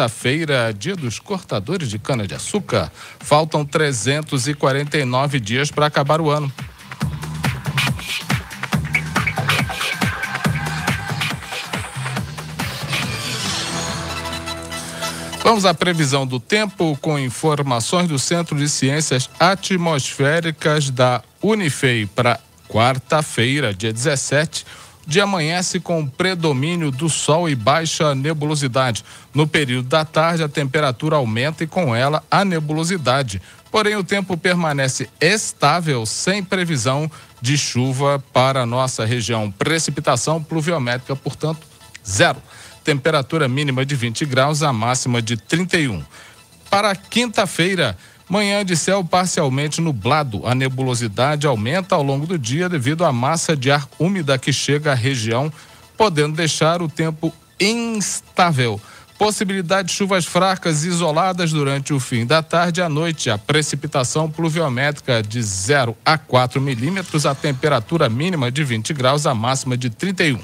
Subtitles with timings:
[0.00, 2.90] terça-feira, dia dos cortadores de cana-de-açúcar.
[3.18, 6.50] Faltam 349 dias para acabar o ano.
[15.42, 22.38] Vamos à previsão do tempo com informações do Centro de Ciências Atmosféricas da Unifei para
[22.68, 24.64] quarta-feira, dia 17.
[25.10, 29.04] Dia amanhece com predomínio do sol e baixa nebulosidade.
[29.34, 33.42] No período da tarde, a temperatura aumenta e com ela a nebulosidade.
[33.72, 37.10] Porém, o tempo permanece estável, sem previsão
[37.42, 39.50] de chuva para a nossa região.
[39.50, 41.66] Precipitação pluviométrica, portanto,
[42.08, 42.40] zero
[42.84, 46.04] temperatura mínima de 20 graus, a máxima de 31.
[46.70, 47.98] Para quinta-feira,
[48.30, 50.46] manhã de céu parcialmente nublado.
[50.46, 54.92] A nebulosidade aumenta ao longo do dia devido à massa de ar úmida que chega
[54.92, 55.52] à região,
[55.98, 58.80] podendo deixar o tempo instável.
[59.18, 63.28] Possibilidade de chuvas fracas isoladas durante o fim da tarde e à noite.
[63.28, 69.34] A precipitação pluviométrica de 0 a 4 milímetros, a temperatura mínima de 20 graus, a
[69.34, 70.38] máxima de 31.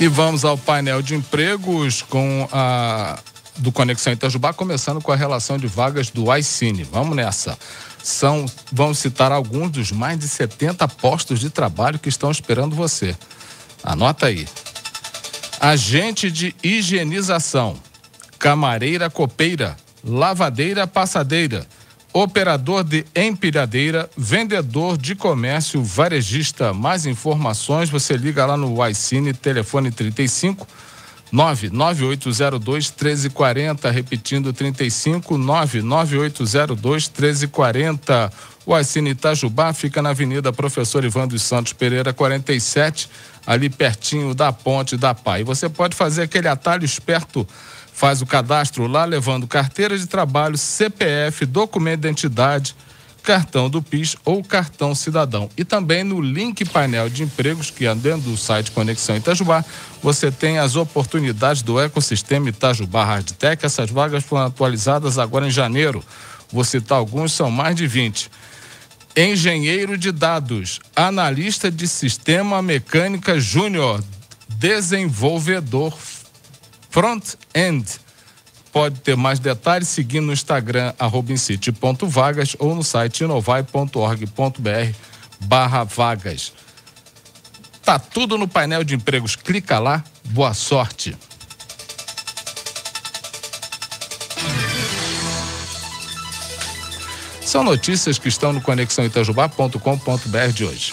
[0.00, 3.18] E vamos ao painel de empregos com a
[3.56, 6.84] do Conexão Itajubá, começando com a relação de vagas do iCine.
[6.84, 7.58] Vamos nessa.
[8.00, 13.16] São, vamos citar alguns dos mais de 70 postos de trabalho que estão esperando você.
[13.82, 14.46] Anota aí.
[15.60, 17.76] Agente de higienização,
[18.38, 21.66] camareira copeira, lavadeira passadeira,
[22.20, 26.72] operador de empilhadeira, vendedor de comércio varejista.
[26.72, 30.66] Mais informações, você liga lá no iCine, telefone 35
[31.30, 38.32] 99802 1340, repetindo 35 99802 1340.
[38.66, 43.08] O iCine Itajubá fica na Avenida Professor Ivan dos Santos Pereira 47,
[43.46, 45.44] ali pertinho da Ponte da Pai.
[45.44, 47.46] Você pode fazer aquele atalho esperto
[47.98, 52.76] Faz o cadastro lá levando carteira de trabalho, CPF, documento de identidade,
[53.24, 55.50] cartão do PIS ou cartão cidadão.
[55.56, 59.64] E também no link painel de empregos, que é dentro do site Conexão Itajubá,
[60.00, 63.66] você tem as oportunidades do ecossistema Itajubá Hardtech.
[63.66, 66.00] Essas vagas foram atualizadas agora em janeiro.
[66.52, 68.30] Vou citar alguns, são mais de 20.
[69.16, 74.04] Engenheiro de dados, analista de sistema mecânica júnior,
[74.48, 75.98] desenvolvedor
[76.90, 77.84] front-end.
[78.72, 81.32] Pode ter mais detalhes seguindo no Instagram, arroba
[82.02, 84.94] vagas ou no site inovai.org.br
[85.40, 86.52] barra vagas.
[87.82, 89.34] Tá tudo no painel de empregos.
[89.34, 90.04] Clica lá.
[90.26, 91.16] Boa sorte.
[97.40, 100.92] São notícias que estão no conexãoitajubá.com.br de hoje.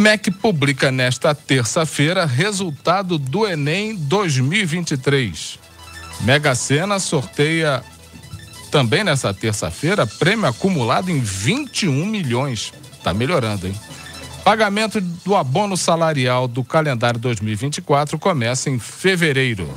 [0.00, 5.58] MEC publica nesta terça-feira resultado do Enem 2023.
[6.22, 7.84] Mega Sena sorteia
[8.70, 12.72] também nessa terça-feira prêmio acumulado em 21 milhões.
[13.04, 13.74] Tá melhorando, hein?
[14.42, 19.68] Pagamento do abono salarial do calendário 2024 começa em fevereiro.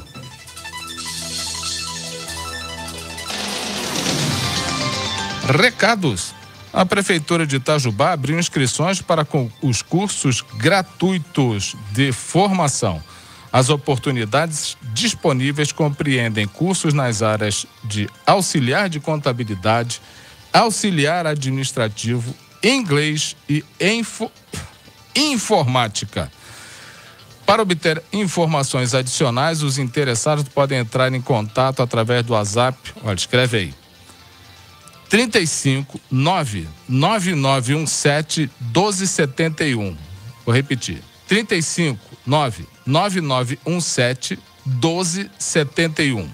[5.60, 6.34] Recados.
[6.74, 9.28] A Prefeitura de Itajubá abriu inscrições para
[9.62, 13.02] os cursos gratuitos de formação.
[13.52, 20.02] As oportunidades disponíveis compreendem cursos nas áreas de auxiliar de contabilidade,
[20.52, 24.32] auxiliar administrativo, inglês e info,
[25.16, 26.32] informática.
[27.46, 32.78] Para obter informações adicionais, os interessados podem entrar em contato através do WhatsApp.
[33.04, 33.83] Olha, escreve aí.
[35.14, 39.96] 35 99917 1271.
[40.44, 41.04] Vou repetir.
[41.28, 46.28] 35 99917 1271.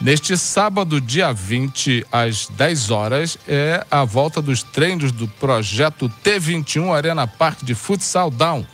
[0.00, 6.96] Neste sábado, dia 20, às 10 horas, é a volta dos treinos do projeto T21
[6.96, 8.66] Arena Parque de Futsal Down,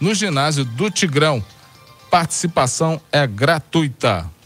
[0.00, 1.44] no ginásio do Tigrão.
[2.10, 4.39] Participação é gratuita.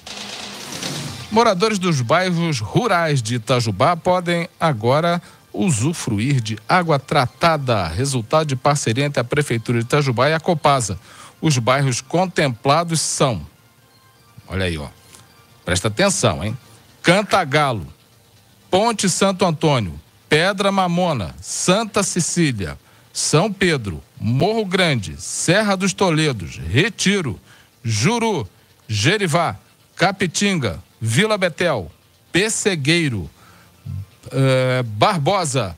[1.35, 5.21] Moradores dos bairros rurais de Itajubá podem agora
[5.53, 10.97] usufruir de água tratada, resultado de parceria entre a Prefeitura de Itajubá e a Copasa.
[11.41, 13.45] Os bairros contemplados são,
[14.47, 14.87] olha aí, ó,
[15.65, 16.57] presta atenção, hein?
[17.03, 17.85] Cantagalo,
[18.71, 22.79] Ponte Santo Antônio, Pedra Mamona, Santa Cecília,
[23.13, 27.41] São Pedro, Morro Grande, Serra dos Toledos, Retiro,
[27.83, 28.49] Juru,
[28.87, 29.57] Jerivá,
[29.97, 31.93] Capitinga, Vila Betel,
[32.33, 33.29] Pessegueiro,
[34.29, 35.77] uh, Barbosa,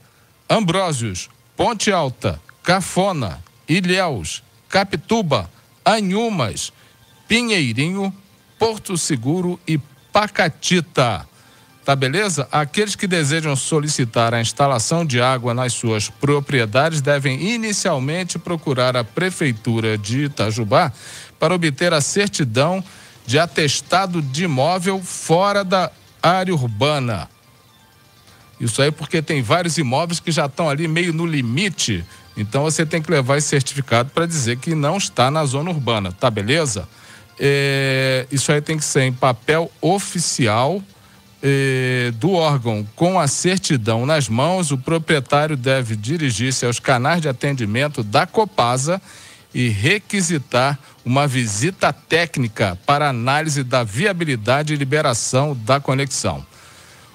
[0.48, 5.50] Ambrósios, Ponte Alta, Cafona, Ilhéus, Capituba,
[5.84, 6.72] Anhumas,
[7.26, 8.14] Pinheirinho,
[8.56, 9.78] Porto Seguro e
[10.12, 11.28] Pacatita.
[11.84, 12.48] Tá beleza?
[12.52, 19.02] Aqueles que desejam solicitar a instalação de água nas suas propriedades devem inicialmente procurar a
[19.02, 20.92] Prefeitura de Itajubá
[21.36, 22.82] para obter a certidão
[23.26, 25.90] de atestado de imóvel fora da
[26.22, 27.28] área urbana.
[28.58, 32.04] Isso aí porque tem vários imóveis que já estão ali meio no limite.
[32.36, 36.12] Então você tem que levar esse certificado para dizer que não está na zona urbana,
[36.12, 36.88] tá beleza?
[37.38, 40.82] É, isso aí tem que ser em papel oficial
[41.42, 44.70] é, do órgão com a certidão nas mãos.
[44.70, 49.00] O proprietário deve dirigir-se aos canais de atendimento da Copasa
[49.56, 56.44] e requisitar uma visita técnica para análise da viabilidade e liberação da conexão.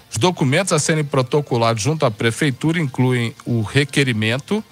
[0.09, 4.63] Os documentos a serem protocolados junto à prefeitura incluem o requerimento,